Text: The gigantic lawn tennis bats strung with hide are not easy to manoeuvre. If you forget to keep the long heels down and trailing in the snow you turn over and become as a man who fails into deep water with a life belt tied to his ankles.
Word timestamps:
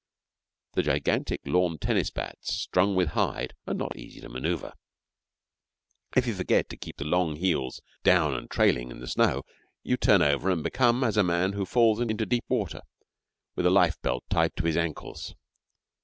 The 0.71 0.81
gigantic 0.81 1.41
lawn 1.45 1.77
tennis 1.77 2.09
bats 2.09 2.51
strung 2.55 2.95
with 2.95 3.09
hide 3.09 3.53
are 3.67 3.73
not 3.75 3.95
easy 3.95 4.19
to 4.21 4.29
manoeuvre. 4.29 4.73
If 6.15 6.25
you 6.25 6.33
forget 6.33 6.69
to 6.69 6.75
keep 6.75 6.97
the 6.97 7.05
long 7.05 7.35
heels 7.35 7.83
down 8.03 8.33
and 8.33 8.49
trailing 8.49 8.89
in 8.89 8.99
the 8.99 9.05
snow 9.05 9.43
you 9.83 9.97
turn 9.97 10.23
over 10.23 10.49
and 10.49 10.63
become 10.63 11.03
as 11.03 11.17
a 11.17 11.23
man 11.23 11.53
who 11.53 11.67
fails 11.67 11.99
into 11.99 12.25
deep 12.25 12.45
water 12.49 12.81
with 13.53 13.67
a 13.67 13.69
life 13.69 14.01
belt 14.01 14.23
tied 14.27 14.55
to 14.55 14.65
his 14.65 14.75
ankles. 14.75 15.35